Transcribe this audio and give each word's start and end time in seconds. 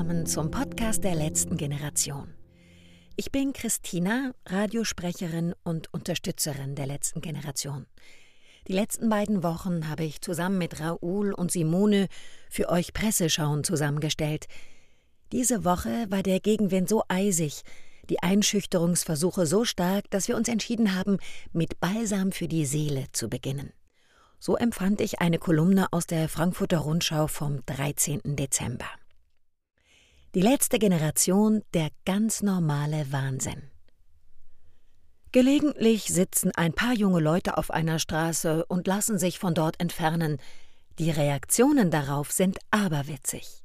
willkommen 0.00 0.24
zum 0.24 0.50
Podcast 0.50 1.04
der 1.04 1.14
letzten 1.14 1.58
Generation. 1.58 2.32
Ich 3.16 3.30
bin 3.30 3.52
Christina, 3.52 4.32
Radiosprecherin 4.46 5.54
und 5.62 5.92
Unterstützerin 5.92 6.74
der 6.74 6.86
letzten 6.86 7.20
Generation. 7.20 7.84
Die 8.66 8.72
letzten 8.72 9.10
beiden 9.10 9.42
Wochen 9.42 9.90
habe 9.90 10.04
ich 10.04 10.22
zusammen 10.22 10.56
mit 10.56 10.80
Raoul 10.80 11.34
und 11.34 11.52
Simone 11.52 12.08
für 12.48 12.70
euch 12.70 12.94
Presseschauen 12.94 13.62
zusammengestellt. 13.62 14.46
Diese 15.32 15.66
Woche 15.66 16.06
war 16.08 16.22
der 16.22 16.40
Gegenwind 16.40 16.88
so 16.88 17.02
eisig, 17.08 17.60
die 18.08 18.22
Einschüchterungsversuche 18.22 19.44
so 19.44 19.66
stark, 19.66 20.08
dass 20.08 20.28
wir 20.28 20.36
uns 20.36 20.48
entschieden 20.48 20.94
haben, 20.94 21.18
mit 21.52 21.78
Balsam 21.78 22.32
für 22.32 22.48
die 22.48 22.64
Seele 22.64 23.04
zu 23.12 23.28
beginnen. 23.28 23.74
So 24.38 24.56
empfand 24.56 25.02
ich 25.02 25.20
eine 25.20 25.38
Kolumne 25.38 25.88
aus 25.92 26.06
der 26.06 26.30
Frankfurter 26.30 26.78
Rundschau 26.78 27.26
vom 27.26 27.66
13. 27.66 28.22
Dezember. 28.24 28.88
Die 30.36 30.42
letzte 30.42 30.78
Generation, 30.78 31.64
der 31.74 31.88
ganz 32.06 32.40
normale 32.40 33.10
Wahnsinn. 33.10 33.68
Gelegentlich 35.32 36.04
sitzen 36.04 36.52
ein 36.54 36.72
paar 36.72 36.92
junge 36.92 37.18
Leute 37.18 37.58
auf 37.58 37.72
einer 37.72 37.98
Straße 37.98 38.64
und 38.66 38.86
lassen 38.86 39.18
sich 39.18 39.40
von 39.40 39.54
dort 39.54 39.80
entfernen. 39.80 40.36
Die 41.00 41.10
Reaktionen 41.10 41.90
darauf 41.90 42.30
sind 42.30 42.58
aberwitzig. 42.70 43.64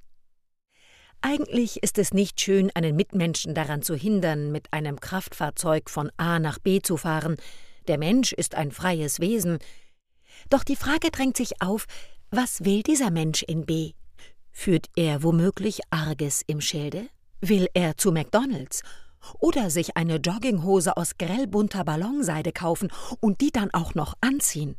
Eigentlich 1.21 1.83
ist 1.83 1.99
es 1.99 2.15
nicht 2.15 2.41
schön, 2.41 2.71
einen 2.73 2.95
Mitmenschen 2.95 3.53
daran 3.53 3.83
zu 3.83 3.93
hindern, 3.93 4.51
mit 4.51 4.73
einem 4.73 4.99
Kraftfahrzeug 4.99 5.87
von 5.87 6.11
A 6.17 6.39
nach 6.39 6.57
B 6.57 6.81
zu 6.81 6.97
fahren. 6.97 7.35
Der 7.87 7.99
Mensch 7.99 8.33
ist 8.33 8.55
ein 8.55 8.71
freies 8.71 9.19
Wesen, 9.19 9.59
doch 10.49 10.63
die 10.63 10.75
Frage 10.75 11.11
drängt 11.11 11.37
sich 11.37 11.61
auf, 11.61 11.85
was 12.31 12.65
will 12.65 12.81
dieser 12.81 13.11
Mensch 13.11 13.43
in 13.43 13.67
B? 13.67 13.93
Führt 14.57 14.87
er 14.95 15.21
womöglich 15.21 15.81
Arges 15.91 16.41
im 16.47 16.61
Schilde? 16.61 17.09
Will 17.41 17.67
er 17.73 17.97
zu 17.97 18.11
McDonalds? 18.11 18.81
Oder 19.37 19.69
sich 19.69 19.97
eine 19.97 20.15
Jogginghose 20.15 20.95
aus 20.95 21.17
grellbunter 21.17 21.83
Ballonseide 21.83 22.51
kaufen 22.51 22.89
und 23.19 23.41
die 23.41 23.51
dann 23.51 23.71
auch 23.73 23.93
noch 23.95 24.15
anziehen? 24.21 24.77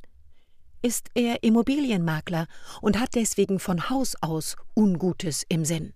Ist 0.83 1.11
er 1.15 1.45
Immobilienmakler 1.45 2.47
und 2.81 2.99
hat 2.99 3.15
deswegen 3.15 3.61
von 3.61 3.89
Haus 3.91 4.17
aus 4.23 4.57
Ungutes 4.75 5.45
im 5.49 5.65
Sinn? 5.65 5.93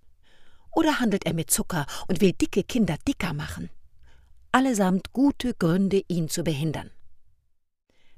Oder 0.71 1.01
handelt 1.01 1.25
er 1.25 1.33
mit 1.33 1.51
Zucker 1.51 1.87
und 2.07 2.21
will 2.21 2.33
dicke 2.33 2.63
Kinder 2.63 2.97
dicker 3.09 3.33
machen? 3.33 3.71
Allesamt 4.53 5.13
gute 5.13 5.55
Gründe, 5.55 6.03
ihn 6.07 6.29
zu 6.29 6.45
behindern. 6.45 6.91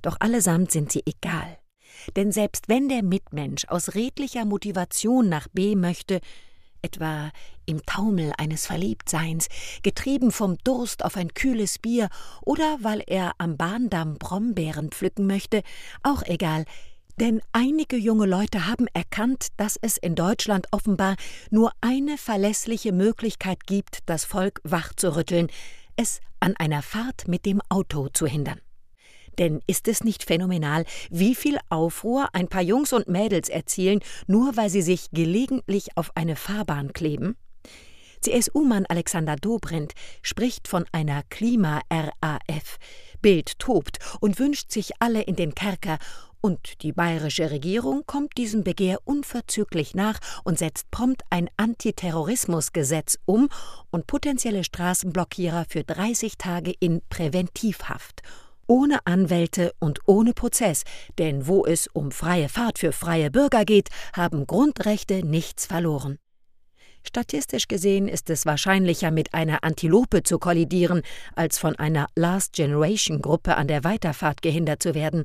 Doch 0.02 0.16
allesamt 0.18 0.72
sind 0.72 0.90
sie 0.92 1.04
egal. 1.06 1.61
Denn 2.16 2.32
selbst 2.32 2.68
wenn 2.68 2.88
der 2.88 3.02
Mitmensch 3.02 3.64
aus 3.66 3.94
redlicher 3.94 4.44
Motivation 4.44 5.28
nach 5.28 5.48
B 5.48 5.76
möchte, 5.76 6.20
etwa 6.82 7.30
im 7.64 7.84
Taumel 7.86 8.32
eines 8.36 8.66
Verliebtseins, 8.66 9.48
getrieben 9.82 10.32
vom 10.32 10.58
Durst 10.64 11.04
auf 11.04 11.16
ein 11.16 11.32
kühles 11.32 11.78
Bier 11.78 12.08
oder 12.42 12.78
weil 12.80 13.02
er 13.06 13.32
am 13.38 13.56
Bahndamm 13.56 14.18
Brombeeren 14.18 14.90
pflücken 14.90 15.26
möchte, 15.26 15.62
auch 16.02 16.22
egal, 16.24 16.64
denn 17.20 17.40
einige 17.52 17.96
junge 17.96 18.26
Leute 18.26 18.66
haben 18.66 18.86
erkannt, 18.94 19.48
dass 19.56 19.78
es 19.80 19.96
in 19.96 20.14
Deutschland 20.14 20.66
offenbar 20.72 21.16
nur 21.50 21.72
eine 21.80 22.18
verlässliche 22.18 22.92
Möglichkeit 22.92 23.66
gibt, 23.66 23.98
das 24.06 24.24
Volk 24.24 24.60
wachzurütteln, 24.64 25.48
es 25.96 26.20
an 26.40 26.56
einer 26.56 26.82
Fahrt 26.82 27.28
mit 27.28 27.44
dem 27.46 27.60
Auto 27.68 28.08
zu 28.08 28.26
hindern. 28.26 28.60
Denn 29.38 29.60
ist 29.66 29.88
es 29.88 30.04
nicht 30.04 30.24
phänomenal, 30.24 30.84
wie 31.10 31.34
viel 31.34 31.58
Aufruhr 31.68 32.28
ein 32.32 32.48
paar 32.48 32.62
Jungs 32.62 32.92
und 32.92 33.08
Mädels 33.08 33.48
erzielen, 33.48 34.00
nur 34.26 34.56
weil 34.56 34.70
sie 34.70 34.82
sich 34.82 35.10
gelegentlich 35.12 35.96
auf 35.96 36.10
eine 36.16 36.36
Fahrbahn 36.36 36.92
kleben? 36.92 37.36
CSU-Mann 38.20 38.86
Alexander 38.86 39.36
Dobrindt 39.36 39.94
spricht 40.22 40.68
von 40.68 40.84
einer 40.92 41.22
Klima-RAF. 41.28 42.78
Bild 43.20 43.58
tobt 43.58 43.98
und 44.20 44.38
wünscht 44.38 44.70
sich 44.70 44.92
alle 45.00 45.22
in 45.22 45.36
den 45.36 45.54
Kerker, 45.54 45.98
und 46.44 46.82
die 46.82 46.92
bayerische 46.92 47.52
Regierung 47.52 48.04
kommt 48.04 48.36
diesem 48.36 48.64
Begehr 48.64 48.98
unverzüglich 49.04 49.94
nach 49.94 50.18
und 50.42 50.58
setzt 50.58 50.90
prompt 50.90 51.22
ein 51.30 51.48
Antiterrorismusgesetz 51.56 53.16
um 53.26 53.48
und 53.92 54.08
potenzielle 54.08 54.64
Straßenblockierer 54.64 55.66
für 55.68 55.84
30 55.84 56.38
Tage 56.38 56.74
in 56.80 57.00
Präventivhaft 57.08 58.22
ohne 58.66 59.06
Anwälte 59.06 59.72
und 59.78 60.00
ohne 60.06 60.32
Prozess, 60.32 60.84
denn 61.18 61.46
wo 61.46 61.64
es 61.66 61.86
um 61.88 62.10
freie 62.10 62.48
Fahrt 62.48 62.78
für 62.78 62.92
freie 62.92 63.30
Bürger 63.30 63.64
geht, 63.64 63.88
haben 64.14 64.46
Grundrechte 64.46 65.26
nichts 65.26 65.66
verloren. 65.66 66.18
Statistisch 67.04 67.66
gesehen 67.68 68.08
ist 68.08 68.30
es 68.30 68.46
wahrscheinlicher, 68.46 69.10
mit 69.10 69.34
einer 69.34 69.64
Antilope 69.64 70.22
zu 70.22 70.38
kollidieren, 70.38 71.02
als 71.34 71.58
von 71.58 71.76
einer 71.76 72.06
Last 72.14 72.52
Generation 72.54 73.20
Gruppe 73.20 73.56
an 73.56 73.66
der 73.66 73.84
Weiterfahrt 73.84 74.40
gehindert 74.40 74.82
zu 74.82 74.94
werden. 74.94 75.24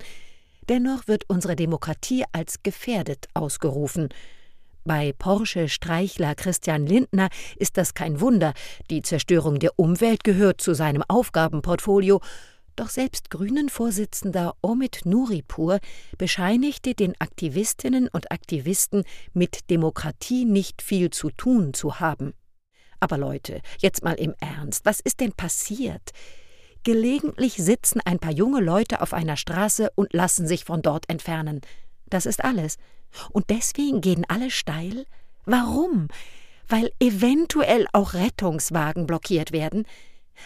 Dennoch 0.70 1.08
wird 1.08 1.24
unsere 1.28 1.56
Demokratie 1.56 2.26
als 2.32 2.64
gefährdet 2.64 3.28
ausgerufen. 3.34 4.10
Bei 4.84 5.14
Porsche 5.18 5.70
Streichler 5.70 6.34
Christian 6.34 6.86
Lindner 6.86 7.30
ist 7.58 7.78
das 7.78 7.94
kein 7.94 8.22
Wunder, 8.22 8.54
die 8.90 9.02
Zerstörung 9.02 9.60
der 9.60 9.78
Umwelt 9.78 10.24
gehört 10.24 10.62
zu 10.62 10.74
seinem 10.74 11.04
Aufgabenportfolio, 11.08 12.22
doch 12.80 12.90
selbst 12.90 13.30
Grünen-Vorsitzender 13.30 14.56
Omid 14.62 15.02
Nuripur 15.06 15.80
bescheinigte 16.18 16.94
den 16.94 17.20
Aktivistinnen 17.20 18.08
und 18.08 18.32
Aktivisten, 18.32 19.04
mit 19.34 19.70
Demokratie 19.70 20.46
nicht 20.46 20.82
viel 20.82 21.10
zu 21.10 21.30
tun 21.32 21.74
zu 21.74 22.00
haben. 22.00 22.34
Aber 23.00 23.18
Leute, 23.18 23.62
jetzt 23.80 24.04
mal 24.04 24.14
im 24.14 24.34
Ernst, 24.40 24.86
was 24.86 25.00
ist 25.00 25.20
denn 25.20 25.34
passiert? 25.34 26.12
Gelegentlich 26.84 27.56
sitzen 27.56 28.00
ein 28.06 28.20
paar 28.20 28.32
junge 28.32 28.62
Leute 28.62 29.02
auf 29.02 29.14
einer 29.14 29.38
Straße 29.38 29.92
und 29.96 30.14
lassen 30.14 30.48
sich 30.48 30.64
von 30.64 30.82
dort 30.82 31.10
entfernen. 31.10 31.62
Das 32.10 32.26
ist 32.26 32.44
alles. 32.44 32.78
Und 33.32 33.50
deswegen 33.50 34.02
gehen 34.02 34.26
alle 34.28 34.52
steil? 34.52 35.06
Warum? 35.46 36.08
Weil 36.68 36.92
eventuell 37.00 37.88
auch 37.94 38.14
Rettungswagen 38.14 39.08
blockiert 39.08 39.52
werden? 39.52 39.86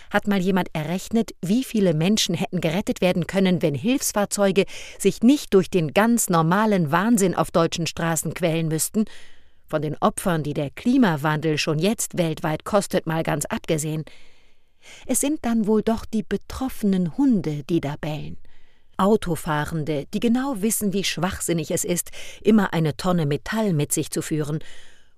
Hat 0.10 0.28
mal 0.28 0.40
jemand 0.40 0.70
errechnet, 0.74 1.32
wie 1.42 1.64
viele 1.64 1.94
Menschen 1.94 2.36
hätten 2.36 2.62
gerettet 2.62 3.02
werden 3.02 3.28
können, 3.28 3.62
wenn 3.62 3.76
Hilfsfahrzeuge 3.76 4.66
sich 5.00 5.22
nicht 5.22 5.54
durch 5.54 5.70
den 5.70 5.94
ganz 5.94 6.30
normalen 6.30 6.92
Wahnsinn 6.92 7.36
auf 7.36 7.52
deutschen 7.52 7.88
Straßen 7.88 8.34
quälen 8.34 8.68
müssten? 8.68 9.06
Von 9.68 9.82
den 9.82 9.96
Opfern, 9.98 10.44
die 10.44 10.54
der 10.54 10.70
Klimawandel 10.70 11.58
schon 11.58 11.80
jetzt 11.80 12.18
weltweit 12.18 12.66
kostet, 12.66 13.08
mal 13.08 13.24
ganz 13.24 13.46
abgesehen. 13.46 14.04
Es 15.06 15.22
sind 15.22 15.46
dann 15.46 15.68
wohl 15.68 15.82
doch 15.84 16.06
die 16.06 16.24
betroffenen 16.24 17.18
Hunde, 17.18 17.64
die 17.64 17.82
da 17.82 17.96
bellen. 18.00 18.38
Autofahrende, 18.98 20.06
die 20.14 20.20
genau 20.20 20.62
wissen, 20.62 20.94
wie 20.94 21.04
schwachsinnig 21.04 21.72
es 21.72 21.84
ist, 21.84 22.12
immer 22.42 22.74
eine 22.74 22.98
Tonne 22.98 23.26
Metall 23.26 23.74
mit 23.74 23.94
sich 23.94 24.12
zu 24.12 24.22
führen 24.22 24.60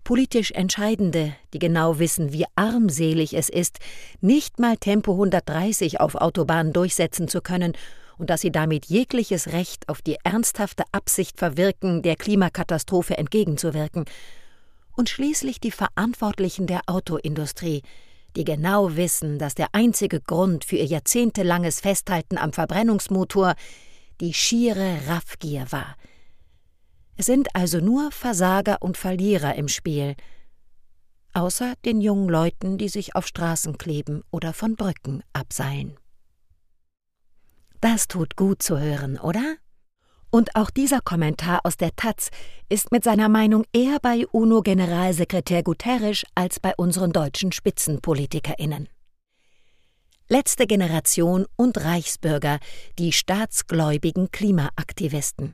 Politisch 0.04 0.52
Entscheidende, 0.52 1.34
die 1.54 1.60
genau 1.60 1.98
wissen, 1.98 2.34
wie 2.34 2.44
armselig 2.56 3.34
es 3.36 3.48
ist, 3.48 3.80
nicht 4.20 4.60
mal 4.60 4.76
Tempo 4.76 5.14
130 5.14 6.02
auf 6.02 6.16
Autobahnen 6.16 6.74
durchsetzen 6.74 7.30
zu 7.30 7.40
können 7.40 7.72
und 8.18 8.30
dass 8.30 8.42
sie 8.42 8.52
damit 8.52 8.88
jegliches 8.88 9.54
Recht 9.54 9.88
auf 9.88 10.02
die 10.02 10.18
ernsthafte 10.26 10.84
Absicht 10.92 11.40
verwirken, 11.40 12.02
der 12.02 12.18
Klimakatastrophe 12.18 13.18
entgegenzuwirken. 13.18 14.04
Und 14.98 15.08
schließlich 15.08 15.62
die 15.62 15.72
Verantwortlichen 15.72 16.68
der 16.68 16.82
Autoindustrie, 16.88 17.82
die 18.36 18.44
genau 18.44 18.98
wissen, 18.98 19.40
dass 19.40 19.56
der 19.56 19.68
einzige 19.72 20.20
Grund 20.20 20.66
für 20.66 20.76
ihr 20.76 20.86
jahrzehntelanges 20.86 21.80
Festhalten 21.80 22.38
am 22.38 22.52
Verbrennungsmotor 22.52 23.56
die 24.20 24.34
schiere 24.34 24.98
Raffgier 25.08 25.66
war– 25.72 25.96
sind 27.24 27.56
also 27.56 27.80
nur 27.80 28.12
Versager 28.12 28.78
und 28.82 28.98
Verlierer 28.98 29.56
im 29.56 29.68
Spiel, 29.68 30.16
außer 31.34 31.74
den 31.86 32.02
jungen 32.02 32.30
Leuten, 32.30 32.78
die 32.78 32.90
sich 32.90 33.16
auf 33.16 33.28
Straßen 33.28 33.78
kleben 33.78 34.24
oder 34.32 34.54
von 34.54 34.76
Brücken 34.76 35.24
abseilen. 35.34 35.98
Das 37.82 38.08
tut 38.08 38.38
gut 38.38 38.62
zu 38.62 38.80
hören, 38.80 39.20
oder? 39.20 39.56
Und 40.30 40.56
auch 40.56 40.70
dieser 40.70 41.02
Kommentar 41.02 41.62
aus 41.64 41.78
der 41.78 41.96
Taz 41.96 42.30
ist 42.70 42.92
mit 42.92 43.04
seiner 43.04 43.30
Meinung 43.30 43.66
eher 43.74 44.00
bei 44.02 44.26
UNO-Generalsekretär 44.26 45.64
Guterres 45.64 46.24
als 46.34 46.60
bei 46.60 46.74
unseren 46.76 47.12
deutschen 47.12 47.52
SpitzenpolitikerInnen. 47.52 48.90
Letzte 50.30 50.66
Generation 50.66 51.46
und 51.56 51.78
Reichsbürger, 51.78 52.60
die 52.98 53.12
staatsgläubigen 53.12 54.32
Klimaaktivisten. 54.32 55.54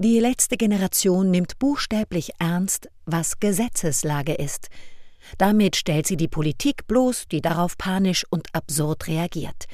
Die 0.00 0.20
letzte 0.20 0.56
Generation 0.56 1.32
nimmt 1.32 1.58
buchstäblich 1.58 2.30
ernst, 2.38 2.88
was 3.04 3.40
Gesetzeslage 3.40 4.32
ist. 4.32 4.68
Damit 5.38 5.74
stellt 5.74 6.06
sie 6.06 6.16
die 6.16 6.28
Politik 6.28 6.86
bloß, 6.86 7.26
die 7.26 7.40
darauf 7.40 7.76
panisch 7.76 8.24
und 8.30 8.46
absurd 8.54 9.08
reagiert. 9.08 9.64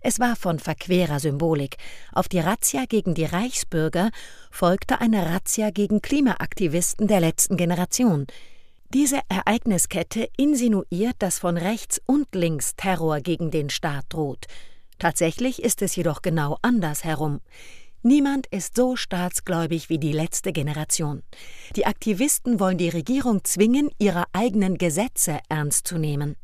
Es 0.00 0.18
war 0.18 0.36
von 0.36 0.58
verquerer 0.58 1.20
Symbolik. 1.20 1.76
Auf 2.12 2.28
die 2.28 2.38
Razzia 2.38 2.86
gegen 2.86 3.14
die 3.14 3.26
Reichsbürger 3.26 4.10
folgte 4.50 5.02
eine 5.02 5.26
Razzia 5.26 5.68
gegen 5.68 6.00
Klimaaktivisten 6.00 7.06
der 7.06 7.20
letzten 7.20 7.58
Generation. 7.58 8.26
Diese 8.94 9.20
Ereigniskette 9.28 10.30
insinuiert, 10.38 11.16
dass 11.18 11.38
von 11.38 11.58
rechts 11.58 12.00
und 12.06 12.34
links 12.34 12.74
Terror 12.74 13.20
gegen 13.20 13.50
den 13.50 13.68
Staat 13.68 14.06
droht. 14.08 14.46
Tatsächlich 14.98 15.62
ist 15.62 15.82
es 15.82 15.94
jedoch 15.94 16.22
genau 16.22 16.58
andersherum. 16.62 17.40
Niemand 18.04 18.48
ist 18.48 18.74
so 18.74 18.96
staatsgläubig 18.96 19.88
wie 19.88 19.98
die 19.98 20.10
letzte 20.10 20.52
Generation. 20.52 21.22
Die 21.76 21.86
Aktivisten 21.86 22.58
wollen 22.58 22.76
die 22.76 22.88
Regierung 22.88 23.44
zwingen, 23.44 23.90
ihre 23.98 24.24
eigenen 24.32 24.76
Gesetze 24.76 25.38
ernst 25.48 25.86
zu 25.86 25.98
nehmen. 25.98 26.34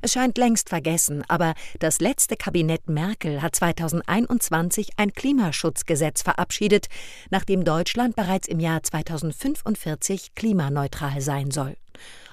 Es 0.00 0.14
scheint 0.14 0.36
längst 0.38 0.68
vergessen, 0.68 1.22
aber 1.28 1.54
das 1.78 2.00
letzte 2.00 2.36
Kabinett 2.36 2.88
Merkel 2.88 3.42
hat 3.42 3.54
2021 3.54 4.90
ein 4.96 5.12
Klimaschutzgesetz 5.12 6.22
verabschiedet, 6.22 6.88
nachdem 7.30 7.64
Deutschland 7.64 8.16
bereits 8.16 8.48
im 8.48 8.58
Jahr 8.58 8.82
2045 8.82 10.34
klimaneutral 10.34 11.20
sein 11.20 11.52
soll. 11.52 11.76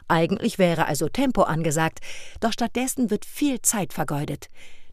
Eigentlich 0.08 0.58
wäre 0.58 0.88
also 0.88 1.08
Tempo 1.08 1.44
angesagt, 1.44 2.00
doch 2.40 2.52
stattdessen 2.52 3.12
wird 3.12 3.26
viel 3.26 3.62
Zeit 3.62 3.94
vergeudet. 3.94 4.50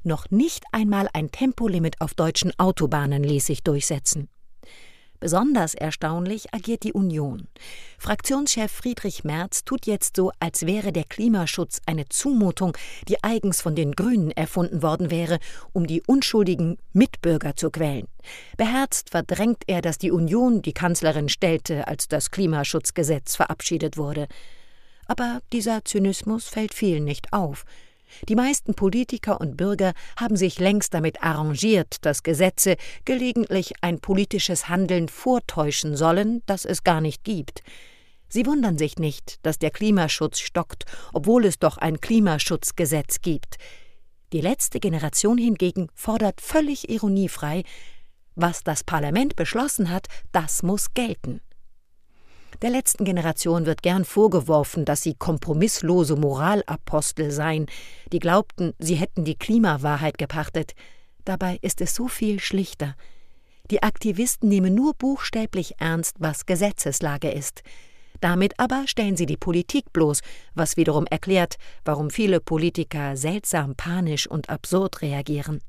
Noch 0.06 0.30
nicht 0.30 0.62
einmal 0.70 1.08
ein 1.14 1.32
Tempolimit 1.32 2.00
auf 2.00 2.14
deutschen 2.14 2.56
Autobahnen 2.60 3.24
ließ 3.24 3.46
sich 3.46 3.64
durchsetzen. 3.64 4.28
Besonders 5.18 5.74
erstaunlich 5.74 6.54
agiert 6.54 6.84
die 6.84 6.92
Union. 6.92 7.48
Fraktionschef 7.98 8.70
Friedrich 8.70 9.24
Merz 9.24 9.64
tut 9.64 9.84
jetzt 9.84 10.14
so, 10.14 10.30
als 10.38 10.64
wäre 10.64 10.92
der 10.92 11.02
Klimaschutz 11.02 11.80
eine 11.86 12.08
Zumutung, 12.08 12.78
die 13.08 13.24
eigens 13.24 13.60
von 13.60 13.74
den 13.74 13.96
Grünen 13.96 14.30
erfunden 14.30 14.80
worden 14.80 15.10
wäre, 15.10 15.40
um 15.72 15.88
die 15.88 16.04
unschuldigen 16.06 16.78
Mitbürger 16.92 17.56
zu 17.56 17.72
quälen. 17.72 18.06
Beherzt 18.56 19.10
verdrängt 19.10 19.64
er, 19.66 19.82
dass 19.82 19.98
die 19.98 20.12
Union 20.12 20.62
die 20.62 20.72
Kanzlerin 20.72 21.28
stellte, 21.28 21.88
als 21.88 22.06
das 22.06 22.30
Klimaschutzgesetz 22.30 23.34
verabschiedet 23.34 23.96
wurde. 23.96 24.28
Aber 25.08 25.40
dieser 25.52 25.84
Zynismus 25.84 26.46
fällt 26.46 26.74
vielen 26.74 27.02
nicht 27.02 27.32
auf. 27.32 27.64
Die 28.28 28.34
meisten 28.34 28.74
Politiker 28.74 29.40
und 29.40 29.56
Bürger 29.56 29.92
haben 30.18 30.36
sich 30.36 30.58
längst 30.58 30.94
damit 30.94 31.22
arrangiert, 31.22 32.04
dass 32.04 32.22
Gesetze 32.22 32.76
gelegentlich 33.04 33.74
ein 33.80 34.00
politisches 34.00 34.68
Handeln 34.68 35.08
vortäuschen 35.08 35.96
sollen, 35.96 36.42
das 36.46 36.64
es 36.64 36.84
gar 36.84 37.00
nicht 37.00 37.24
gibt. 37.24 37.62
Sie 38.28 38.46
wundern 38.46 38.76
sich 38.76 38.96
nicht, 38.96 39.44
dass 39.44 39.58
der 39.58 39.70
Klimaschutz 39.70 40.40
stockt, 40.40 40.84
obwohl 41.12 41.44
es 41.44 41.58
doch 41.58 41.78
ein 41.78 42.00
Klimaschutzgesetz 42.00 43.20
gibt. 43.20 43.56
Die 44.32 44.40
letzte 44.40 44.80
Generation 44.80 45.38
hingegen 45.38 45.88
fordert 45.94 46.40
völlig 46.40 46.88
ironiefrei, 46.88 47.62
was 48.34 48.64
das 48.64 48.84
Parlament 48.84 49.36
beschlossen 49.36 49.90
hat, 49.90 50.08
das 50.32 50.62
muss 50.62 50.92
gelten. 50.92 51.40
Der 52.62 52.70
letzten 52.70 53.04
Generation 53.04 53.66
wird 53.66 53.82
gern 53.82 54.06
vorgeworfen, 54.06 54.86
dass 54.86 55.02
sie 55.02 55.14
kompromisslose 55.14 56.16
Moralapostel 56.16 57.30
seien, 57.30 57.66
die 58.12 58.18
glaubten, 58.18 58.72
sie 58.78 58.94
hätten 58.94 59.24
die 59.24 59.36
Klimawahrheit 59.36 60.16
gepachtet. 60.16 60.72
Dabei 61.26 61.58
ist 61.60 61.82
es 61.82 61.94
so 61.94 62.08
viel 62.08 62.40
schlichter. 62.40 62.94
Die 63.70 63.82
Aktivisten 63.82 64.48
nehmen 64.48 64.74
nur 64.74 64.94
buchstäblich 64.94 65.74
ernst, 65.78 66.16
was 66.18 66.46
Gesetzeslage 66.46 67.30
ist. 67.30 67.62
Damit 68.20 68.58
aber 68.58 68.84
stellen 68.86 69.16
sie 69.16 69.26
die 69.26 69.36
Politik 69.36 69.92
bloß, 69.92 70.20
was 70.54 70.78
wiederum 70.78 71.06
erklärt, 71.06 71.56
warum 71.84 72.08
viele 72.08 72.40
Politiker 72.40 73.18
seltsam 73.18 73.74
panisch 73.74 74.26
und 74.26 74.48
absurd 74.48 75.02
reagieren. 75.02 75.60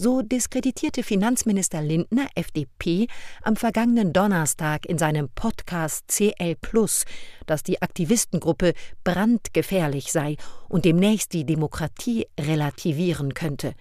So 0.00 0.22
diskreditierte 0.22 1.02
Finanzminister 1.02 1.82
Lindner, 1.82 2.28
FDP, 2.36 3.08
am 3.42 3.56
vergangenen 3.56 4.12
Donnerstag 4.12 4.86
in 4.86 4.96
seinem 4.96 5.28
Podcast 5.28 6.04
CL 6.06 6.54
Plus, 6.60 7.04
dass 7.46 7.64
die 7.64 7.82
Aktivistengruppe 7.82 8.74
brandgefährlich 9.02 10.12
sei 10.12 10.36
und 10.68 10.84
demnächst 10.84 11.32
die 11.32 11.44
Demokratie 11.44 12.28
relativieren 12.38 13.34
könnte. 13.34 13.74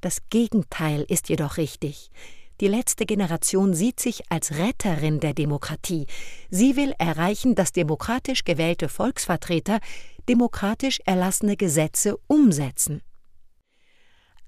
Das 0.00 0.18
Gegenteil 0.30 1.04
ist 1.08 1.28
jedoch 1.28 1.56
richtig. 1.56 2.12
Die 2.60 2.68
letzte 2.68 3.04
Generation 3.04 3.74
sieht 3.74 3.98
sich 3.98 4.30
als 4.30 4.56
Retterin 4.56 5.18
der 5.18 5.34
Demokratie. 5.34 6.06
Sie 6.48 6.76
will 6.76 6.94
erreichen, 6.98 7.56
dass 7.56 7.72
demokratisch 7.72 8.44
gewählte 8.44 8.88
Volksvertreter 8.88 9.80
demokratisch 10.28 11.00
erlassene 11.06 11.56
Gesetze 11.56 12.16
umsetzen. 12.28 13.02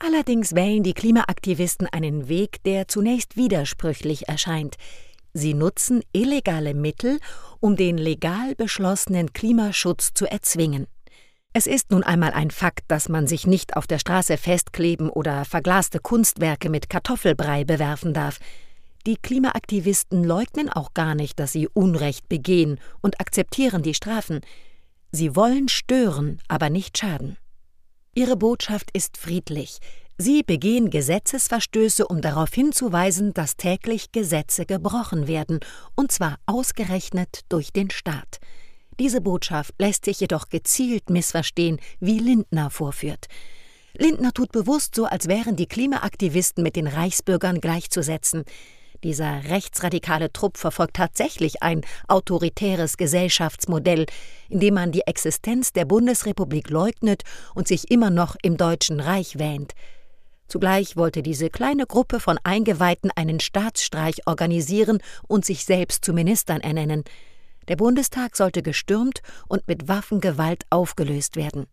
Allerdings 0.05 0.57
wählen 0.57 0.83
die 0.83 0.95
Klimaaktivisten 0.95 1.87
einen 1.87 2.29
Weg, 2.29 2.65
der 2.65 2.89
zunächst 2.89 3.37
widersprüchlich 3.37 4.29
erscheint. 4.29 4.75
Sie 5.33 5.55
nutzen 5.55 6.03
illegale 6.13 6.75
Mittel, 6.75 7.21
um 7.61 7.77
den 7.77 7.99
legal 7.99 8.57
beschlossenen 8.57 9.33
Klimaschutz 9.33 10.13
zu 10.13 10.27
erzwingen. 10.27 10.89
Es 11.53 11.69
ist 11.69 11.93
nun 11.93 12.03
einmal 12.03 12.33
ein 12.33 12.51
Fakt, 12.51 12.85
dass 12.89 13.09
man 13.09 13.29
sich 13.29 13.47
nicht 13.47 13.77
auf 13.77 13.87
der 13.87 14.01
Straße 14.01 14.39
festkleben 14.39 15.09
oder 15.09 15.45
verglaste 15.45 16.01
Kunstwerke 16.01 16.69
mit 16.69 16.91
Kartoffelbrei 16.91 17.63
bewerfen 17.63 18.13
darf. 18.13 18.41
Die 19.07 19.17
Klimaaktivisten 19.17 20.25
leugnen 20.25 20.69
auch 20.69 20.95
gar 20.95 21.15
nicht, 21.15 21.39
dass 21.39 21.53
sie 21.53 21.69
Unrecht 21.69 22.29
begehen 22.29 22.81
und 23.03 23.21
akzeptieren 23.21 23.83
die 23.85 23.95
Strafen. 23.95 24.41
Sie 25.13 25.37
wollen 25.37 25.69
stören, 25.69 26.41
aber 26.49 26.71
nicht 26.71 26.99
schaden. 26.99 27.37
Ihre 28.15 28.37
Botschaft 28.37 28.91
ist 28.93 29.17
friedlich. 29.17 29.79
Sie 30.19 30.43
begehen 30.43 30.91
Gesetzesverstöße, 30.91 32.07
um 32.07 32.21
darauf 32.21 32.53
hinzuweisen, 32.53 33.33
dass 33.33 33.57
täglich 33.57 34.13
Gesetze 34.13 34.67
gebrochen 34.67 35.29
werden, 35.29 35.61
und 35.97 36.13
zwar 36.13 36.37
ausgerechnet 36.45 37.41
durch 37.49 37.73
den 37.73 37.91
Staat. 37.91 38.39
Diese 39.01 39.23
Botschaft 39.23 39.73
lässt 39.79 40.05
sich 40.05 40.21
jedoch 40.21 40.51
gezielt 40.51 41.09
missverstehen, 41.09 41.81
wie 42.01 42.19
Lindner 42.19 42.69
vorführt. 42.69 43.29
Lindner 43.97 44.33
tut 44.33 44.53
bewusst 44.53 44.95
so, 44.95 45.07
als 45.07 45.27
wären 45.27 45.57
die 45.57 45.67
Klimaaktivisten 45.67 46.63
mit 46.63 46.77
den 46.77 46.89
Reichsbürgern 46.89 47.63
gleichzusetzen. 47.63 48.45
Dieser 49.03 49.45
rechtsradikale 49.51 50.33
Trupp 50.33 50.57
verfolgt 50.57 50.95
tatsächlich 50.95 51.63
ein 51.63 51.83
autoritäres 52.07 52.97
Gesellschaftsmodell, 52.97 54.07
in 54.49 54.61
dem 54.61 54.75
man 54.75 54.93
die 54.93 55.07
Existenz 55.07 55.73
der 55.73 55.85
Bundesrepublik 55.85 56.71
leugnet 56.71 57.25
und 57.55 57.67
sich 57.67 57.91
immer 57.91 58.11
noch 58.11 58.37
im 58.43 58.57
Deutschen 58.57 59.01
Reich 59.01 59.41
wähnt. 59.41 59.73
Zugleich 60.47 60.97
wollte 60.97 61.23
diese 61.23 61.51
kleine 61.51 61.87
Gruppe 61.87 62.21
von 62.21 62.39
Eingeweihten 62.45 63.11
einen 63.17 63.41
Staatsstreich 63.41 64.27
organisieren 64.27 65.01
und 65.27 65.45
sich 65.45 65.65
selbst 65.65 66.05
zu 66.05 66.13
Ministern 66.13 66.61
ernennen. 66.61 67.03
Der 67.69 67.77
Bundestag 67.77 68.37
sollte 68.37 68.63
gestürmt 68.63 69.23
und 69.49 69.67
mit 69.67 69.89
Waffengewalt 69.89 70.65
aufgelöst 70.71 71.37
werden. 71.37 71.67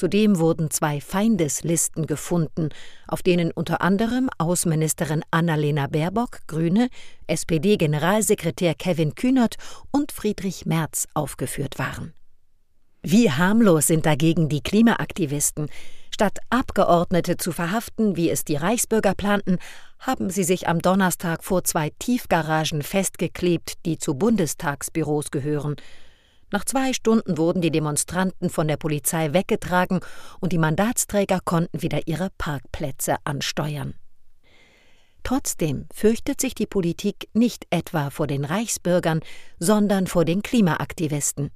Zudem 0.00 0.38
wurden 0.38 0.70
zwei 0.70 0.98
Feindeslisten 0.98 2.06
gefunden, 2.06 2.70
auf 3.06 3.20
denen 3.22 3.50
unter 3.52 3.82
anderem 3.82 4.30
Außenministerin 4.38 5.22
Annalena 5.30 5.88
Baerbock, 5.88 6.38
Grüne, 6.46 6.88
SPD-Generalsekretär 7.26 8.74
Kevin 8.74 9.14
Kühnert 9.14 9.56
und 9.90 10.10
Friedrich 10.10 10.64
Merz 10.64 11.06
aufgeführt 11.12 11.78
waren. 11.78 12.14
Wie 13.02 13.30
harmlos 13.30 13.88
sind 13.88 14.06
dagegen 14.06 14.48
die 14.48 14.62
Klimaaktivisten. 14.62 15.68
Statt 16.10 16.38
Abgeordnete 16.48 17.36
zu 17.36 17.52
verhaften, 17.52 18.16
wie 18.16 18.30
es 18.30 18.42
die 18.46 18.56
Reichsbürger 18.56 19.14
planten, 19.14 19.58
haben 19.98 20.30
sie 20.30 20.44
sich 20.44 20.66
am 20.66 20.78
Donnerstag 20.78 21.44
vor 21.44 21.62
zwei 21.64 21.90
Tiefgaragen 21.98 22.80
festgeklebt, 22.80 23.84
die 23.84 23.98
zu 23.98 24.14
Bundestagsbüros 24.14 25.30
gehören. 25.30 25.76
Nach 26.52 26.64
zwei 26.64 26.92
Stunden 26.92 27.38
wurden 27.38 27.62
die 27.62 27.70
Demonstranten 27.70 28.50
von 28.50 28.66
der 28.66 28.76
Polizei 28.76 29.32
weggetragen 29.32 30.00
und 30.40 30.52
die 30.52 30.58
Mandatsträger 30.58 31.40
konnten 31.44 31.80
wieder 31.80 32.06
ihre 32.06 32.30
Parkplätze 32.38 33.16
ansteuern. 33.24 33.94
Trotzdem 35.22 35.86
fürchtet 35.92 36.40
sich 36.40 36.54
die 36.54 36.66
Politik 36.66 37.28
nicht 37.34 37.66
etwa 37.70 38.10
vor 38.10 38.26
den 38.26 38.44
Reichsbürgern, 38.44 39.20
sondern 39.58 40.06
vor 40.06 40.24
den 40.24 40.42
Klimaaktivisten. 40.42 41.50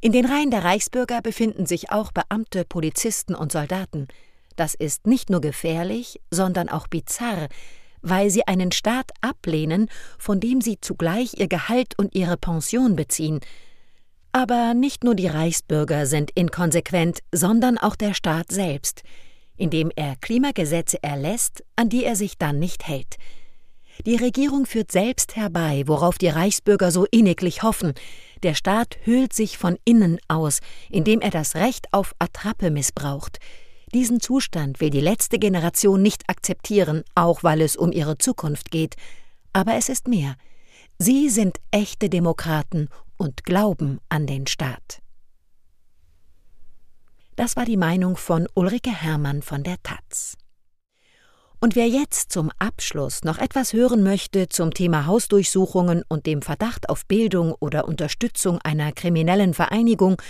In 0.00 0.12
den 0.12 0.26
Reihen 0.26 0.50
der 0.50 0.64
Reichsbürger 0.64 1.20
befinden 1.20 1.66
sich 1.66 1.90
auch 1.90 2.12
Beamte, 2.12 2.64
Polizisten 2.64 3.34
und 3.34 3.52
Soldaten. 3.52 4.08
Das 4.56 4.74
ist 4.74 5.06
nicht 5.06 5.30
nur 5.30 5.40
gefährlich, 5.40 6.20
sondern 6.30 6.68
auch 6.68 6.86
bizarr, 6.86 7.48
weil 8.02 8.30
sie 8.30 8.46
einen 8.46 8.72
Staat 8.72 9.10
ablehnen, 9.20 9.88
von 10.18 10.40
dem 10.40 10.60
sie 10.60 10.80
zugleich 10.80 11.34
ihr 11.34 11.48
Gehalt 11.48 11.98
und 11.98 12.14
ihre 12.14 12.36
Pension 12.36 12.94
beziehen, 12.96 13.40
aber 14.36 14.74
nicht 14.74 15.02
nur 15.02 15.14
die 15.14 15.28
Reichsbürger 15.28 16.04
sind 16.04 16.30
inkonsequent, 16.34 17.20
sondern 17.32 17.78
auch 17.78 17.96
der 17.96 18.12
Staat 18.12 18.52
selbst, 18.52 19.02
indem 19.56 19.90
er 19.96 20.14
Klimagesetze 20.16 21.02
erlässt, 21.02 21.64
an 21.74 21.88
die 21.88 22.04
er 22.04 22.16
sich 22.16 22.36
dann 22.36 22.58
nicht 22.58 22.86
hält. 22.86 23.16
Die 24.04 24.16
Regierung 24.16 24.66
führt 24.66 24.92
selbst 24.92 25.36
herbei, 25.36 25.84
worauf 25.86 26.18
die 26.18 26.28
Reichsbürger 26.28 26.90
so 26.90 27.06
inniglich 27.10 27.62
hoffen. 27.62 27.94
Der 28.42 28.52
Staat 28.52 28.98
hüllt 29.04 29.32
sich 29.32 29.56
von 29.56 29.78
innen 29.86 30.18
aus, 30.28 30.58
indem 30.90 31.22
er 31.22 31.30
das 31.30 31.54
Recht 31.54 31.86
auf 31.92 32.12
Attrappe 32.18 32.70
missbraucht. 32.70 33.38
Diesen 33.94 34.20
Zustand 34.20 34.82
will 34.82 34.90
die 34.90 35.00
letzte 35.00 35.38
Generation 35.38 36.02
nicht 36.02 36.28
akzeptieren, 36.28 37.04
auch 37.14 37.42
weil 37.42 37.62
es 37.62 37.74
um 37.74 37.90
ihre 37.90 38.18
Zukunft 38.18 38.70
geht. 38.70 38.96
Aber 39.54 39.76
es 39.76 39.88
ist 39.88 40.08
mehr. 40.08 40.36
Sie 40.98 41.30
sind 41.30 41.56
echte 41.70 42.10
Demokraten 42.10 42.90
und 43.16 43.44
Glauben 43.44 44.00
an 44.08 44.26
den 44.26 44.46
Staat. 44.46 45.00
Das 47.36 47.56
war 47.56 47.64
die 47.64 47.76
Meinung 47.76 48.16
von 48.16 48.48
Ulrike 48.54 48.90
Hermann 48.90 49.42
von 49.42 49.62
der 49.62 49.76
Taz. 49.82 50.36
Und 51.60 51.74
wer 51.74 51.88
jetzt 51.88 52.32
zum 52.32 52.50
Abschluss 52.58 53.24
noch 53.24 53.38
etwas 53.38 53.72
hören 53.72 54.02
möchte 54.02 54.48
zum 54.48 54.72
Thema 54.72 55.06
Hausdurchsuchungen 55.06 56.02
und 56.08 56.26
dem 56.26 56.42
Verdacht 56.42 56.88
auf 56.88 57.06
Bildung 57.06 57.52
oder 57.60 57.88
Unterstützung 57.88 58.58
einer 58.62 58.92
kriminellen 58.92 59.54
Vereinigung, 59.54 60.20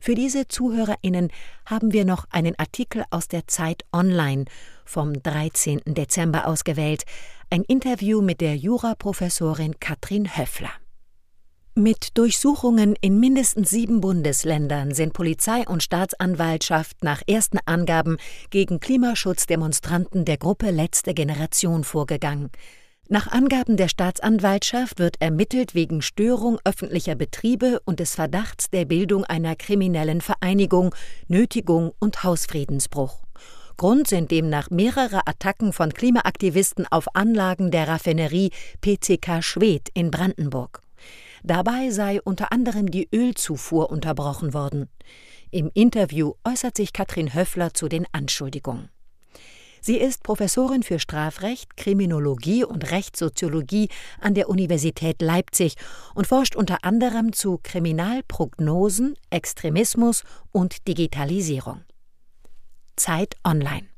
für 0.00 0.14
diese 0.14 0.46
Zuhörerinnen 0.48 1.30
haben 1.64 1.92
wir 1.92 2.04
noch 2.04 2.26
einen 2.30 2.58
Artikel 2.58 3.04
aus 3.10 3.26
der 3.28 3.46
Zeit 3.46 3.84
Online 3.92 4.44
vom 4.84 5.14
13. 5.14 5.80
Dezember 5.86 6.46
ausgewählt, 6.46 7.04
ein 7.48 7.62
Interview 7.62 8.20
mit 8.20 8.42
der 8.42 8.54
Juraprofessorin 8.56 9.80
Katrin 9.80 10.36
Höffler. 10.36 10.83
Mit 11.76 12.16
Durchsuchungen 12.16 12.94
in 13.00 13.18
mindestens 13.18 13.68
sieben 13.68 14.00
Bundesländern 14.00 14.94
sind 14.94 15.12
Polizei 15.12 15.66
und 15.66 15.82
Staatsanwaltschaft 15.82 17.02
nach 17.02 17.20
ersten 17.26 17.58
Angaben 17.66 18.18
gegen 18.50 18.78
Klimaschutzdemonstranten 18.78 20.24
der 20.24 20.36
Gruppe 20.36 20.70
Letzte 20.70 21.14
Generation 21.14 21.82
vorgegangen. 21.82 22.50
Nach 23.08 23.26
Angaben 23.26 23.76
der 23.76 23.88
Staatsanwaltschaft 23.88 25.00
wird 25.00 25.20
ermittelt 25.20 25.74
wegen 25.74 26.00
Störung 26.00 26.60
öffentlicher 26.64 27.16
Betriebe 27.16 27.80
und 27.84 27.98
des 27.98 28.14
Verdachts 28.14 28.70
der 28.70 28.84
Bildung 28.84 29.24
einer 29.24 29.56
kriminellen 29.56 30.20
Vereinigung, 30.20 30.94
Nötigung 31.26 31.90
und 31.98 32.22
Hausfriedensbruch. 32.22 33.24
Grund 33.76 34.06
sind 34.06 34.30
demnach 34.30 34.70
mehrere 34.70 35.26
Attacken 35.26 35.72
von 35.72 35.92
Klimaaktivisten 35.92 36.86
auf 36.88 37.16
Anlagen 37.16 37.72
der 37.72 37.88
Raffinerie 37.88 38.52
PCK 38.80 39.42
Schwedt 39.42 39.88
in 39.92 40.12
Brandenburg. 40.12 40.83
Dabei 41.46 41.90
sei 41.90 42.22
unter 42.22 42.52
anderem 42.52 42.90
die 42.90 43.06
Ölzufuhr 43.14 43.90
unterbrochen 43.90 44.54
worden. 44.54 44.88
Im 45.50 45.70
Interview 45.74 46.32
äußert 46.42 46.74
sich 46.74 46.94
Katrin 46.94 47.34
Höffler 47.34 47.74
zu 47.74 47.88
den 47.88 48.06
Anschuldigungen. 48.12 48.88
Sie 49.82 49.98
ist 49.98 50.22
Professorin 50.22 50.82
für 50.82 50.98
Strafrecht, 50.98 51.76
Kriminologie 51.76 52.64
und 52.64 52.90
Rechtssoziologie 52.90 53.90
an 54.18 54.32
der 54.32 54.48
Universität 54.48 55.20
Leipzig 55.20 55.74
und 56.14 56.26
forscht 56.26 56.56
unter 56.56 56.78
anderem 56.82 57.34
zu 57.34 57.60
Kriminalprognosen, 57.62 59.14
Extremismus 59.28 60.24
und 60.50 60.88
Digitalisierung. 60.88 61.84
Zeit 62.96 63.34
Online 63.44 63.93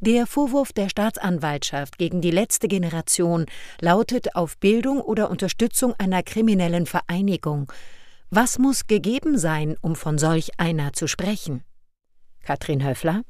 der 0.00 0.26
Vorwurf 0.26 0.72
der 0.72 0.88
Staatsanwaltschaft 0.88 1.98
gegen 1.98 2.20
die 2.20 2.30
letzte 2.30 2.68
Generation 2.68 3.46
lautet 3.80 4.34
auf 4.34 4.58
Bildung 4.58 5.00
oder 5.00 5.30
Unterstützung 5.30 5.94
einer 5.98 6.22
kriminellen 6.22 6.86
Vereinigung. 6.86 7.72
Was 8.30 8.58
muss 8.58 8.86
gegeben 8.86 9.38
sein, 9.38 9.76
um 9.80 9.96
von 9.96 10.18
solch 10.18 10.58
einer 10.58 10.92
zu 10.92 11.06
sprechen? 11.06 11.62
Katrin 12.42 12.84
Höffler 12.84 13.22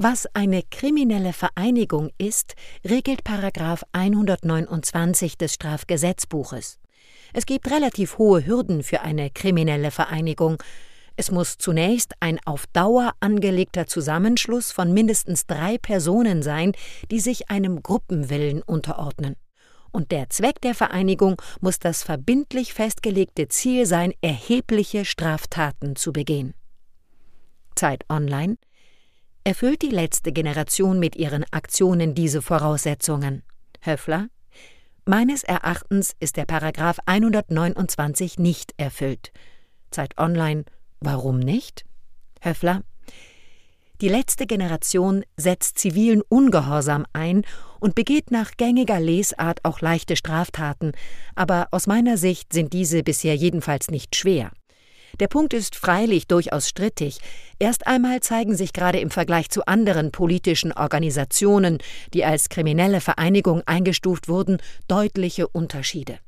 was 0.00 0.32
eine 0.32 0.62
kriminelle 0.62 1.32
Vereinigung 1.32 2.10
ist, 2.18 2.54
regelt 2.88 3.24
Paragraph 3.24 3.82
129 3.90 5.36
des 5.36 5.54
Strafgesetzbuches. 5.54 6.78
Es 7.32 7.46
gibt 7.46 7.68
relativ 7.68 8.16
hohe 8.16 8.46
Hürden 8.46 8.84
für 8.84 9.00
eine 9.00 9.28
kriminelle 9.28 9.90
Vereinigung, 9.90 10.62
es 11.18 11.32
muss 11.32 11.58
zunächst 11.58 12.14
ein 12.20 12.38
auf 12.44 12.68
Dauer 12.68 13.12
angelegter 13.18 13.88
Zusammenschluss 13.88 14.70
von 14.70 14.92
mindestens 14.92 15.46
drei 15.46 15.76
Personen 15.76 16.44
sein, 16.44 16.74
die 17.10 17.18
sich 17.18 17.50
einem 17.50 17.82
Gruppenwillen 17.82 18.62
unterordnen. 18.62 19.34
Und 19.90 20.12
der 20.12 20.30
Zweck 20.30 20.60
der 20.60 20.76
Vereinigung 20.76 21.42
muss 21.60 21.80
das 21.80 22.04
verbindlich 22.04 22.72
festgelegte 22.72 23.48
Ziel 23.48 23.84
sein, 23.84 24.12
erhebliche 24.20 25.04
Straftaten 25.04 25.96
zu 25.96 26.12
begehen. 26.12 26.54
Zeit 27.74 28.04
Online 28.08 28.56
Erfüllt 29.42 29.82
die 29.82 29.90
letzte 29.90 30.30
Generation 30.30 31.00
mit 31.00 31.16
ihren 31.16 31.44
Aktionen 31.50 32.14
diese 32.14 32.42
Voraussetzungen? 32.42 33.42
Höffler 33.80 34.28
Meines 35.04 35.42
Erachtens 35.42 36.14
ist 36.20 36.36
der 36.36 36.44
Paragraph 36.44 37.00
129 37.06 38.38
nicht 38.38 38.72
erfüllt. 38.76 39.32
Zeit 39.90 40.16
Online 40.16 40.64
Warum 41.00 41.38
nicht? 41.38 41.84
Höffler 42.40 42.82
Die 44.00 44.08
letzte 44.08 44.46
Generation 44.46 45.24
setzt 45.36 45.78
zivilen 45.78 46.22
Ungehorsam 46.28 47.04
ein 47.12 47.44
und 47.80 47.94
begeht 47.94 48.30
nach 48.30 48.52
gängiger 48.56 49.00
Lesart 49.00 49.64
auch 49.64 49.80
leichte 49.80 50.16
Straftaten, 50.16 50.92
aber 51.34 51.68
aus 51.70 51.86
meiner 51.86 52.16
Sicht 52.16 52.52
sind 52.52 52.72
diese 52.72 53.02
bisher 53.02 53.34
jedenfalls 53.36 53.88
nicht 53.90 54.16
schwer. 54.16 54.50
Der 55.20 55.28
Punkt 55.28 55.54
ist 55.54 55.74
freilich 55.74 56.26
durchaus 56.26 56.68
strittig. 56.68 57.18
Erst 57.58 57.86
einmal 57.86 58.20
zeigen 58.20 58.56
sich 58.56 58.72
gerade 58.72 59.00
im 59.00 59.10
Vergleich 59.10 59.48
zu 59.50 59.66
anderen 59.66 60.12
politischen 60.12 60.72
Organisationen, 60.72 61.78
die 62.14 62.24
als 62.24 62.48
kriminelle 62.48 63.00
Vereinigung 63.00 63.62
eingestuft 63.66 64.28
wurden, 64.28 64.58
deutliche 64.86 65.48
Unterschiede. 65.48 66.18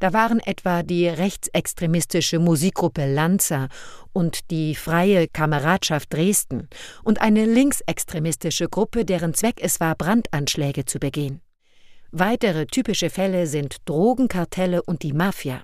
Da 0.00 0.12
waren 0.12 0.40
etwa 0.40 0.82
die 0.82 1.08
rechtsextremistische 1.08 2.38
Musikgruppe 2.38 3.12
Lanza 3.12 3.68
und 4.12 4.50
die 4.50 4.74
Freie 4.74 5.28
Kameradschaft 5.28 6.12
Dresden 6.12 6.68
und 7.02 7.20
eine 7.20 7.46
linksextremistische 7.46 8.68
Gruppe, 8.68 9.04
deren 9.04 9.34
Zweck 9.34 9.60
es 9.60 9.80
war, 9.80 9.94
Brandanschläge 9.94 10.84
zu 10.84 10.98
begehen. 10.98 11.40
Weitere 12.10 12.66
typische 12.66 13.10
Fälle 13.10 13.46
sind 13.46 13.76
Drogenkartelle 13.84 14.82
und 14.82 15.02
die 15.02 15.12
Mafia. 15.12 15.62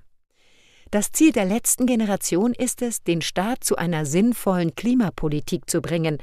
Das 0.91 1.11
Ziel 1.11 1.33
der 1.33 1.47
letzten 1.47 1.87
Generation 1.87 2.53
ist 2.53 2.83
es, 2.83 3.03
den 3.03 3.23
Staat 3.23 3.65
zu 3.65 3.77
einer 3.77 4.05
sinnvollen 4.07 4.75
Klimapolitik 4.75 5.69
zu 5.69 5.81
bringen. 5.81 6.19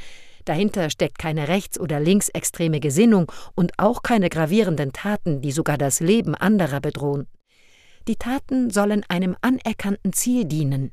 Dahinter 0.46 0.89
steckt 0.89 1.20
keine 1.20 1.48
rechts- 1.48 1.79
oder 1.79 2.00
linksextreme 2.00 2.79
Gesinnung 2.79 3.31
und 3.55 3.74
auch 3.77 4.01
keine 4.01 4.29
gravierenden 4.29 4.93
Taten, 4.93 5.41
die 5.41 5.51
sogar 5.51 5.77
das 5.77 6.00
Leben 6.00 6.36
anderer 6.36 6.79
bedrohen. 6.79 7.27
Die 8.08 8.15
Taten 8.15 8.70
sollen 8.70 9.03
einem 9.08 9.36
anerkannten 9.41 10.13
Ziel 10.13 10.46
dienen, 10.46 10.91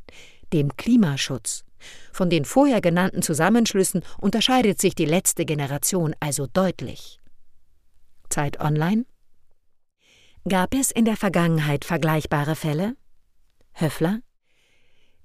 dem 0.52 0.76
Klimaschutz. 0.76 1.64
Von 2.12 2.28
den 2.30 2.44
vorher 2.44 2.80
genannten 2.80 3.22
Zusammenschlüssen 3.22 4.02
unterscheidet 4.18 4.80
sich 4.80 4.94
die 4.94 5.04
letzte 5.04 5.44
Generation 5.44 6.14
also 6.20 6.46
deutlich. 6.46 7.18
Zeit 8.28 8.60
Online 8.60 9.04
Gab 10.48 10.74
es 10.74 10.90
in 10.90 11.04
der 11.04 11.16
Vergangenheit 11.16 11.84
vergleichbare 11.84 12.56
Fälle? 12.56 12.96
Höffler 13.72 14.20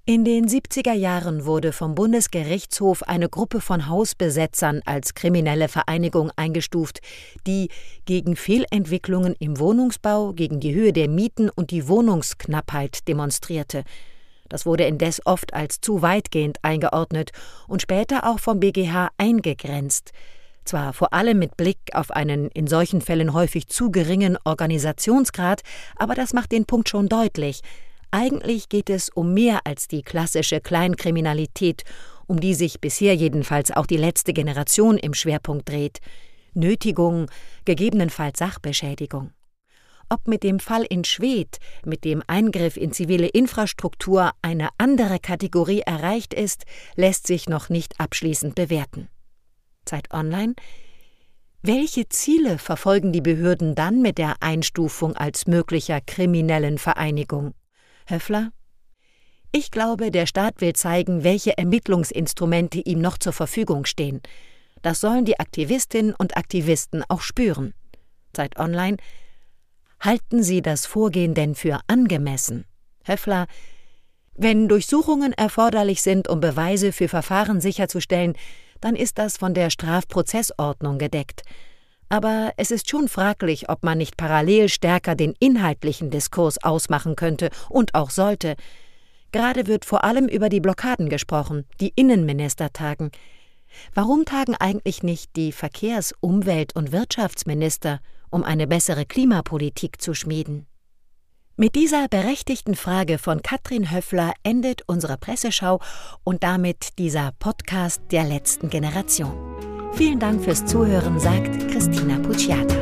in 0.06 0.22
den 0.22 0.46
70er 0.46 0.92
Jahren 0.92 1.46
wurde 1.46 1.72
vom 1.72 1.94
Bundesgerichtshof 1.94 3.02
eine 3.04 3.30
Gruppe 3.30 3.62
von 3.62 3.88
Hausbesetzern 3.88 4.82
als 4.84 5.14
kriminelle 5.14 5.68
Vereinigung 5.68 6.30
eingestuft, 6.36 7.00
die 7.46 7.70
gegen 8.04 8.36
Fehlentwicklungen 8.36 9.34
im 9.38 9.58
Wohnungsbau, 9.58 10.34
gegen 10.34 10.60
die 10.60 10.74
Höhe 10.74 10.92
der 10.92 11.08
Mieten 11.08 11.48
und 11.48 11.70
die 11.70 11.88
Wohnungsknappheit 11.88 13.08
demonstrierte. 13.08 13.84
Das 14.50 14.66
wurde 14.66 14.84
indes 14.84 15.24
oft 15.24 15.54
als 15.54 15.80
zu 15.80 16.02
weitgehend 16.02 16.58
eingeordnet 16.60 17.30
und 17.66 17.80
später 17.80 18.28
auch 18.28 18.40
vom 18.40 18.60
BGH 18.60 19.08
eingegrenzt. 19.16 20.12
Zwar 20.66 20.92
vor 20.92 21.14
allem 21.14 21.38
mit 21.38 21.56
Blick 21.56 21.78
auf 21.94 22.10
einen 22.10 22.48
in 22.48 22.66
solchen 22.66 23.00
Fällen 23.00 23.32
häufig 23.32 23.68
zu 23.68 23.90
geringen 23.90 24.36
Organisationsgrad, 24.44 25.62
aber 25.96 26.14
das 26.14 26.34
macht 26.34 26.52
den 26.52 26.66
Punkt 26.66 26.90
schon 26.90 27.08
deutlich. 27.08 27.62
Eigentlich 28.16 28.68
geht 28.68 28.90
es 28.90 29.08
um 29.08 29.34
mehr 29.34 29.62
als 29.64 29.88
die 29.88 30.02
klassische 30.02 30.60
Kleinkriminalität, 30.60 31.82
um 32.28 32.38
die 32.38 32.54
sich 32.54 32.80
bisher 32.80 33.12
jedenfalls 33.16 33.72
auch 33.72 33.86
die 33.86 33.96
letzte 33.96 34.32
Generation 34.32 34.98
im 34.98 35.14
Schwerpunkt 35.14 35.68
dreht. 35.68 35.98
Nötigung, 36.52 37.28
gegebenenfalls 37.64 38.38
Sachbeschädigung. 38.38 39.32
Ob 40.08 40.28
mit 40.28 40.44
dem 40.44 40.60
Fall 40.60 40.84
in 40.88 41.02
Schwedt, 41.02 41.58
mit 41.84 42.04
dem 42.04 42.22
Eingriff 42.28 42.76
in 42.76 42.92
zivile 42.92 43.26
Infrastruktur 43.26 44.30
eine 44.42 44.68
andere 44.78 45.18
Kategorie 45.18 45.80
erreicht 45.80 46.34
ist, 46.34 46.66
lässt 46.94 47.26
sich 47.26 47.48
noch 47.48 47.68
nicht 47.68 47.98
abschließend 47.98 48.54
bewerten. 48.54 49.08
Zeit 49.86 50.14
Online 50.14 50.54
welche 51.66 52.08
Ziele 52.10 52.58
verfolgen 52.58 53.10
die 53.10 53.22
Behörden 53.22 53.74
dann 53.74 54.02
mit 54.02 54.18
der 54.18 54.36
Einstufung 54.40 55.16
als 55.16 55.46
möglicher 55.46 56.00
kriminellen 56.00 56.76
Vereinigung? 56.76 57.54
Höffler? 58.06 58.52
Ich 59.52 59.70
glaube, 59.70 60.10
der 60.10 60.26
Staat 60.26 60.60
will 60.60 60.72
zeigen, 60.72 61.22
welche 61.24 61.56
Ermittlungsinstrumente 61.56 62.80
ihm 62.80 63.00
noch 63.00 63.18
zur 63.18 63.32
Verfügung 63.32 63.84
stehen. 63.84 64.20
Das 64.82 65.00
sollen 65.00 65.24
die 65.24 65.38
Aktivistinnen 65.38 66.14
und 66.14 66.36
Aktivisten 66.36 67.04
auch 67.08 67.20
spüren. 67.20 67.72
Zeit 68.32 68.58
Online. 68.58 68.96
Halten 70.00 70.42
Sie 70.42 70.60
das 70.60 70.86
Vorgehen 70.86 71.34
denn 71.34 71.54
für 71.54 71.80
angemessen? 71.86 72.66
Höffler. 73.06 73.46
Wenn 74.34 74.68
Durchsuchungen 74.68 75.32
erforderlich 75.32 76.02
sind, 76.02 76.28
um 76.28 76.40
Beweise 76.40 76.92
für 76.92 77.08
Verfahren 77.08 77.60
sicherzustellen, 77.60 78.34
dann 78.80 78.96
ist 78.96 79.18
das 79.18 79.36
von 79.38 79.54
der 79.54 79.70
Strafprozessordnung 79.70 80.98
gedeckt. 80.98 81.42
Aber 82.08 82.52
es 82.56 82.70
ist 82.70 82.88
schon 82.88 83.08
fraglich, 83.08 83.68
ob 83.68 83.82
man 83.82 83.98
nicht 83.98 84.16
parallel 84.16 84.68
stärker 84.68 85.14
den 85.14 85.34
inhaltlichen 85.40 86.10
Diskurs 86.10 86.62
ausmachen 86.62 87.16
könnte 87.16 87.50
und 87.68 87.94
auch 87.94 88.10
sollte. 88.10 88.56
Gerade 89.32 89.66
wird 89.66 89.84
vor 89.84 90.04
allem 90.04 90.28
über 90.28 90.48
die 90.48 90.60
Blockaden 90.60 91.08
gesprochen, 91.08 91.64
die 91.80 91.92
Innenminister 91.96 92.72
tagen. 92.72 93.10
Warum 93.92 94.24
tagen 94.24 94.54
eigentlich 94.54 95.02
nicht 95.02 95.34
die 95.36 95.52
Verkehrs-, 95.52 96.14
Umwelt- 96.20 96.76
und 96.76 96.92
Wirtschaftsminister, 96.92 98.00
um 98.30 98.44
eine 98.44 98.66
bessere 98.66 99.06
Klimapolitik 99.06 100.00
zu 100.00 100.14
schmieden? 100.14 100.66
Mit 101.56 101.76
dieser 101.76 102.08
berechtigten 102.08 102.74
Frage 102.74 103.18
von 103.18 103.42
Katrin 103.42 103.92
Höffler 103.92 104.32
endet 104.42 104.82
unsere 104.86 105.16
Presseschau 105.16 105.80
und 106.24 106.42
damit 106.42 106.98
dieser 106.98 107.30
Podcast 107.38 108.02
der 108.10 108.24
letzten 108.24 108.70
Generation. 108.70 109.73
Vielen 109.96 110.18
Dank 110.18 110.42
fürs 110.42 110.66
Zuhören, 110.66 111.20
sagt 111.20 111.68
Christina 111.70 112.18
Pucciata. 112.18 112.74